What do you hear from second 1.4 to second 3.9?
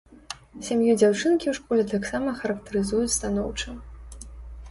ў школе таксама характарызуюць станоўча.